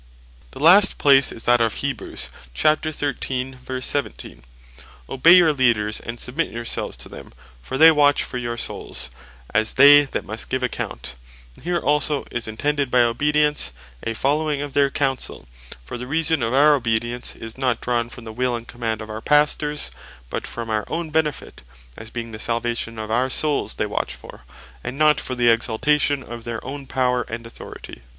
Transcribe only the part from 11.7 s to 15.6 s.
also is intended by Obedience, a following of their Counsell: